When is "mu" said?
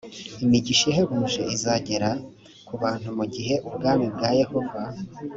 3.17-3.25